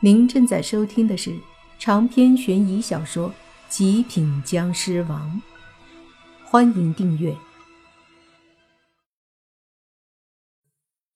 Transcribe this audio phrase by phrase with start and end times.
[0.00, 1.40] 您正在收听的是
[1.78, 3.30] 长篇悬疑小说
[3.70, 5.40] 《极品僵尸王》，
[6.46, 7.34] 欢迎订阅。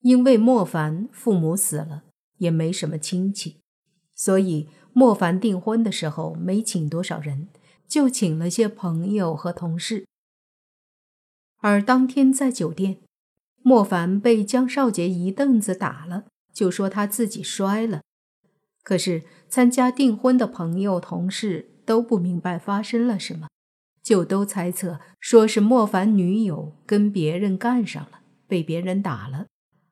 [0.01, 2.05] 因为莫凡父母死了，
[2.39, 3.61] 也没什么亲戚，
[4.15, 7.49] 所以莫凡订婚的时候没请多少人，
[7.87, 10.07] 就请了些朋友和同事。
[11.59, 13.03] 而当天在酒店，
[13.63, 18.01] 莫凡被江少杰一凳子打了，就说他自己摔了。
[18.83, 23.49] 可是参加订婚的朋友、同事都不明白发生了什么，
[24.03, 29.47] 就都猜测说是莫凡女友跟别人干上了，被别人打了。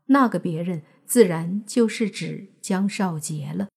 [0.06, 3.68] 那个别人自然就是指江少杰了。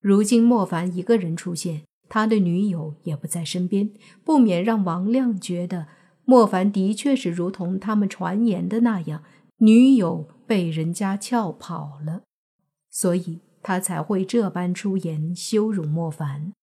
[0.00, 3.90] 如今莫凡一个人出现，他的女友也不在身边，
[4.24, 5.88] 不免让王亮觉得
[6.24, 9.22] 莫凡的确是如同他们传言的那样，
[9.58, 12.22] 女友被人家撬跑了，
[12.88, 13.40] 所以。
[13.68, 16.54] 他才会这般出言羞辱莫凡。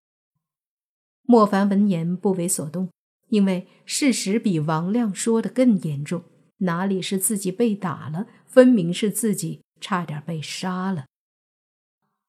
[1.24, 2.88] 莫凡闻言不为所动，
[3.28, 6.24] 因为事实比王亮说的更严重，
[6.60, 11.04] 哪里是自己被打了，分明是自己差点被杀了。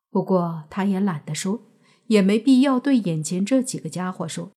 [0.09, 1.61] 不过他也懒得说，
[2.07, 4.51] 也没必要对眼前这几个家伙说，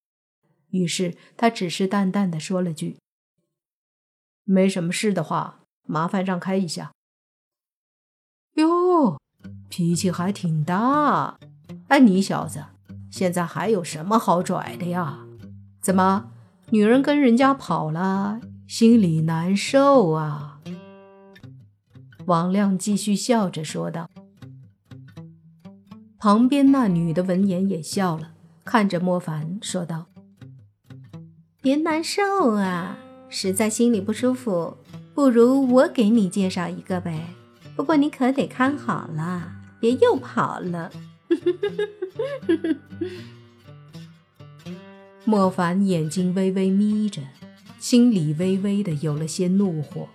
[0.70, 2.96] 于是他只是淡淡的说了句
[4.42, 6.92] ：“没什么事的话，麻烦让开一下。”
[8.58, 9.20] 哟。
[9.68, 11.38] 脾气还挺大，
[11.88, 12.64] 哎，你小子
[13.10, 15.20] 现在还有什么好拽的呀？
[15.80, 16.30] 怎么，
[16.70, 20.60] 女人跟人家跑了，心里难受啊？
[22.26, 24.10] 王亮继续笑着说道。
[26.18, 28.32] 旁边那女的闻言也笑了，
[28.64, 30.06] 看着莫凡说道
[31.62, 34.76] ：“别难受啊，实在心里不舒服，
[35.14, 37.28] 不如我给你介绍一个呗。
[37.78, 40.90] 不过你可得看好了。”别又跑了！
[45.24, 47.22] 莫凡眼睛微微眯着，
[47.78, 50.08] 心里微微的有了些怒火。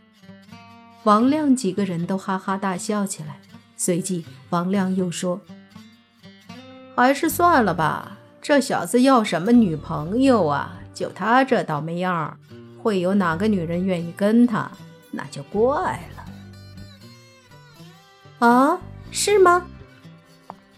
[1.05, 3.39] 王亮几个人都哈哈大笑起来。
[3.77, 5.39] 随即，王亮又说
[6.93, 10.81] ：“还是算了吧，这小子要什么女朋友啊？
[10.93, 12.37] 就他这倒霉样，
[12.81, 14.69] 会有哪个女人愿意跟他？
[15.11, 16.22] 那就怪了。”
[18.39, 18.79] 啊？
[19.11, 19.65] 是吗？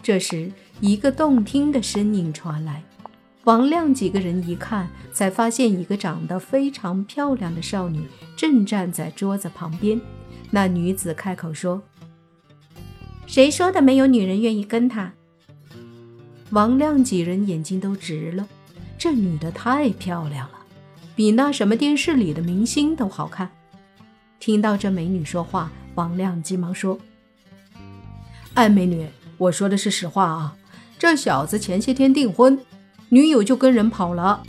[0.02, 2.82] 这时，一个动听的声音传来。
[3.44, 8.06] 王亮几个人一看，才发现一个长得非常漂亮的少女
[8.36, 10.00] 正站在桌子旁边。
[10.50, 11.82] 那女子开口说
[13.26, 15.12] ：“谁说的没有女人愿意跟他？”
[16.50, 18.46] 王亮几人眼睛都直了。
[18.98, 20.58] 这女的太漂亮了，
[21.14, 23.50] 比那什么电视里的明星都好看。
[24.38, 26.98] 听到这美女说话，王亮急忙说。
[28.56, 29.06] 哎，美女，
[29.36, 30.56] 我说的是实话啊！
[30.98, 32.58] 这小子前些天订婚，
[33.10, 34.42] 女友就跟人跑了。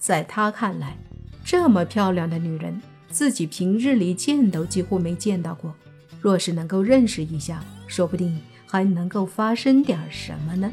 [0.00, 0.98] 在他看来，
[1.44, 5.72] 这么漂亮的女人，自己平日里见都几乎没见到过。
[6.20, 10.68] 若是能够认识一下，说不定还能够发生点什么呢。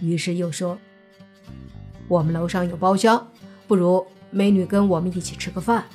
[0.00, 0.78] 于是又说
[2.06, 3.26] ：“我们楼上有包厢，
[3.66, 5.86] 不如美女跟我们一起吃个饭，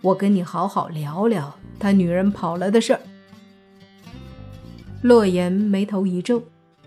[0.00, 3.00] 我跟你好好聊聊他女人跑了的事儿。”
[5.02, 6.42] 洛言眉头一皱，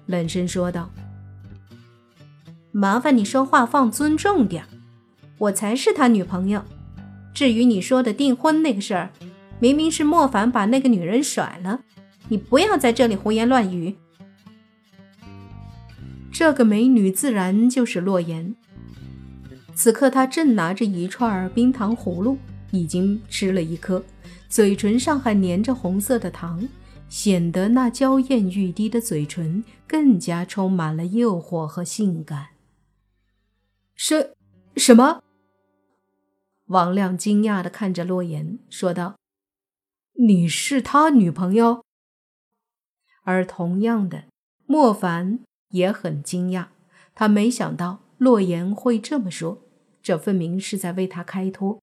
[0.05, 0.91] 冷声说道
[2.71, 4.63] ：“麻烦你说话放尊重点，
[5.39, 6.63] 我才是他女朋友。
[7.33, 9.09] 至于你说的订婚那个事儿，
[9.59, 11.79] 明明是莫凡把那个女人甩了，
[12.27, 13.95] 你不要在这里胡言乱语。”
[16.31, 18.55] 这个美女自然就是洛言。
[19.73, 22.37] 此刻她正拿着一串冰糖葫芦，
[22.69, 24.03] 已经吃了一颗，
[24.49, 26.63] 嘴唇上还粘着红色的糖。
[27.13, 32.47] 显得那娇艳欲滴的嘴唇更加充满了诱惑和性感。
[33.93, 34.33] 什
[34.75, 35.21] 什么？
[36.65, 39.19] 王亮惊讶地看着洛言，说道
[40.27, 41.85] ：“你是他女朋友？”
[43.21, 44.23] 而同样的，
[44.65, 46.69] 莫凡也很惊讶，
[47.13, 49.61] 他没想到洛言会这么说，
[50.01, 51.79] 这分明是在为他开脱。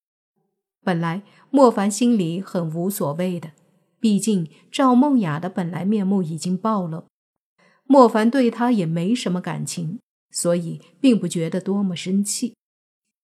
[0.83, 3.53] 本来莫凡心里很无所谓的。
[4.00, 7.05] 毕竟赵梦雅的本来面目已经暴露，
[7.85, 10.00] 莫凡对她也没什么感情，
[10.31, 12.56] 所以并不觉得多么生气。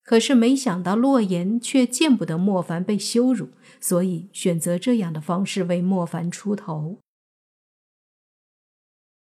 [0.03, 3.49] 可是没想到洛言却见不得莫凡被羞辱，
[3.81, 7.01] 所以选择这样的方式为莫凡出头。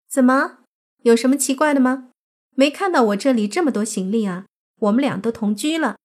[0.07, 0.59] 怎么，
[1.01, 2.11] 有什么奇怪的吗？
[2.55, 4.45] 没看到我这里这么多行李啊？
[4.79, 5.97] 我们俩都同居了。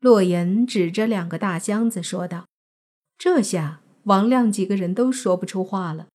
[0.00, 2.46] 洛言指着两个大箱子说道
[3.16, 6.06] ：“这下。”王亮几个人都说不出话了，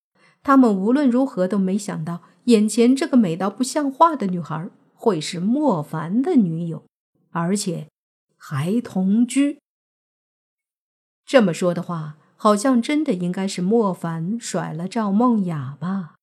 [0.41, 6.83] 他们无论如何都没想到，眼前这个美到不像话的女孩会是莫凡的女友，
[7.31, 7.87] 而且
[8.37, 9.59] 还同居。
[11.25, 16.15] 这么说的话，好像真的应该是莫凡甩了赵梦雅吧？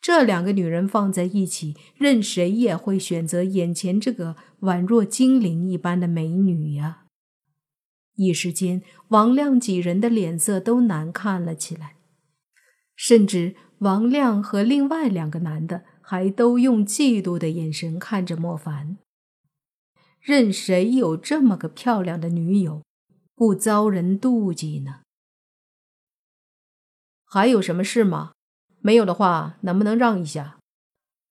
[0.00, 6.99] 这两个女人放在一起，任谁也会选择眼前这个宛若精灵一般的美女呀！
[8.22, 11.96] 一时间，王亮几人的脸色都难看了起来。
[12.94, 18.98] 甚至王亮和另外两个男的还都用嫉妒的眼神看着莫凡。
[20.20, 22.82] 任谁有这么个漂亮的女友，
[23.34, 25.00] 不遭人妒忌呢？
[27.24, 28.32] 还有什么事吗？
[28.80, 30.58] 没有的话，能不能让一下？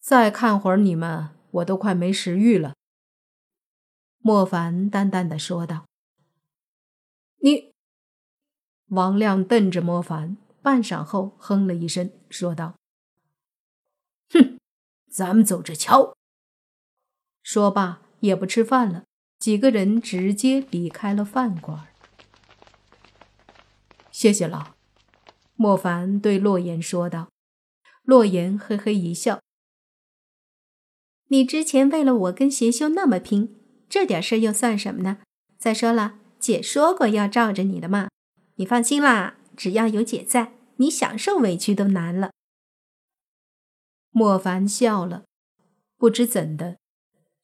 [0.02, 2.74] 再看会儿你们，我都快没食欲了。
[4.18, 5.89] 莫凡淡淡的说道。
[7.40, 7.74] 你，
[8.88, 10.38] 王亮瞪着莫凡。
[10.62, 12.76] 半晌后，哼了一声，说道
[14.30, 14.60] ：“哼，
[15.10, 16.18] 咱们走着瞧。”
[17.42, 19.06] 说罢，也不吃饭了，
[19.40, 21.88] 几个人直接离开了饭馆。
[24.12, 24.76] 谢谢了，
[25.56, 27.30] 莫凡对洛言说道。
[28.04, 29.42] 洛言嘿嘿一笑
[31.32, 33.56] ：“你之前为了我跟邪修那么拼，
[33.88, 35.22] 这点事又算什么呢？
[35.58, 38.10] 再说了，姐说过要罩着你的嘛，
[38.56, 42.32] 你放心啦。”只要有姐在，你想受委屈都难了。
[44.10, 45.26] 莫凡笑了，
[45.96, 46.78] 不知怎的，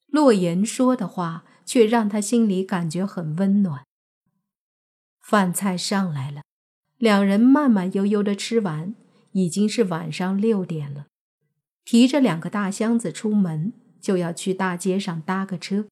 [0.07, 3.83] 洛言说的话却让他心里感觉很温暖。
[5.21, 6.41] 饭菜上来了，
[6.97, 8.95] 两人慢慢悠悠的吃完，
[9.33, 11.05] 已经是晚上六点了。
[11.83, 15.85] 提着两个大箱子出门，就要去大街上搭个车。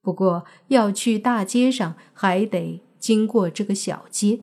[0.00, 4.40] 不过要去大街上，还得经过这个小街。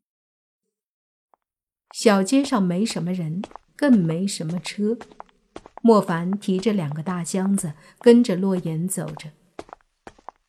[1.94, 3.42] 小街上没什么人，
[3.76, 4.98] 更没什么车。
[5.82, 9.32] 莫凡提着两个大箱子，跟着洛言走着。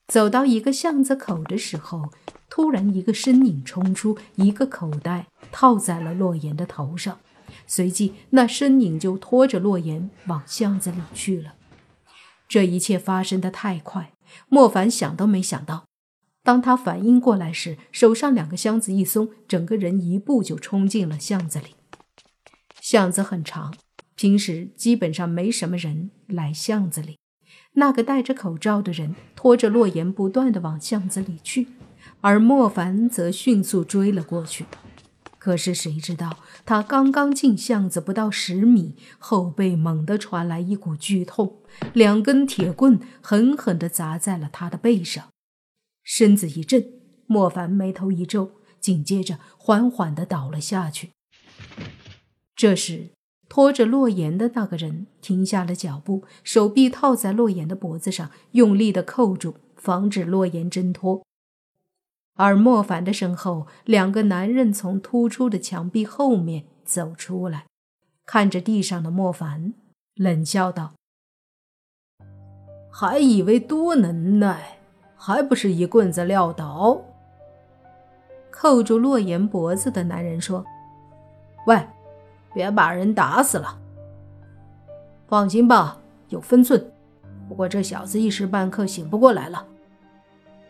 [0.08, 2.10] 走到一个巷子口的时候，
[2.48, 7.20] 突然一个身影冲出，一个口袋套在了洛言的头上，
[7.66, 11.54] 随即那身影就拖着洛言往巷子里去了。
[12.48, 14.12] 这一切发生的太快，
[14.48, 15.84] 莫凡想都没想到。
[16.42, 21.74] 当他反应过来时，手上两个箱子一松，整个人一步就冲进了巷子里。
[22.80, 23.74] 巷子很长，
[24.14, 27.18] 平时基本上没什么人来巷子里。
[27.72, 31.66] 那个戴着口罩的人拖着洛言，不断的往巷子里去，
[32.20, 34.64] 而莫凡则迅速追了过去。
[35.46, 41.58] 可是谁知道，他刚刚进巷子不到十米，后背猛地传来一股剧痛，
[41.92, 45.28] 两根铁棍狠狠地砸在了他的背上。
[46.02, 46.84] 身子一震，
[47.28, 51.10] 莫凡眉头一皱，紧接着缓缓地倒了下去。
[52.56, 53.10] 这时，
[53.48, 61.24] 拖着洛言的那个人停下了脚步，手臂套在洛言的脖子上，用力地扣住，防止洛言挣脱。
[62.36, 67.66] 而莫凡的身后，两个男人从突出的墙壁后面走出来，
[68.24, 69.74] 看着地上的莫凡，
[70.14, 70.92] 冷笑道
[72.92, 74.72] ：“还以为多能耐。”
[75.18, 77.00] 还不是一棍子撂倒。
[78.50, 80.62] 扣住洛言脖子的男人说
[81.66, 81.84] ：“喂，
[82.54, 83.80] 别把人打死了。
[85.26, 86.92] 放心吧，有分寸。
[87.48, 89.66] 不过这小子一时半刻醒不过来了。”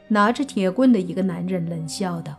[0.09, 2.35] 拿着铁棍的一个男人冷笑道：“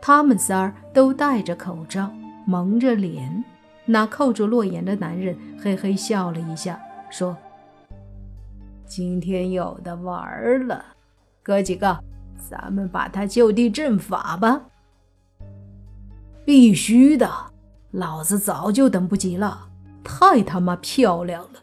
[0.00, 2.10] 他们仨儿都戴着口罩，
[2.46, 3.44] 蒙着脸。”
[3.84, 6.80] 那扣住洛言的男人嘿嘿笑了一下，
[7.10, 7.36] 说。
[8.86, 10.84] 今天有的玩了，
[11.42, 11.98] 哥几个，
[12.36, 14.66] 咱们把他就地正法吧！
[16.44, 17.28] 必须的，
[17.90, 19.68] 老子早就等不及了，
[20.04, 21.60] 太他妈漂亮了！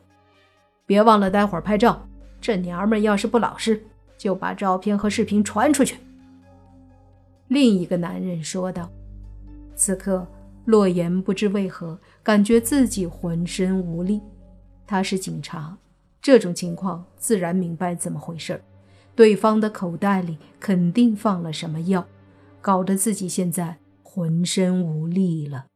[0.85, 2.07] 别忘了待会儿拍照，
[2.41, 3.85] 这娘们要是不老实，
[4.19, 5.97] 就把照片和视频传出去。
[7.47, 8.87] 另一个男人说道。
[9.75, 10.27] 此刻，
[10.65, 14.21] 洛言不知为何感觉自己浑身无力，
[14.85, 15.75] 他是警察。
[16.21, 18.61] 这种情况自然明白怎么回事儿
[19.15, 22.05] 对方的口袋里肯定放了什么药，
[22.59, 25.67] 搞得自己现在浑身无力了。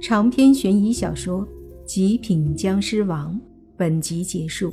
[0.00, 1.40] 长篇悬疑小说
[1.84, 3.34] 《极品僵尸王》
[3.76, 4.72] 本集结束，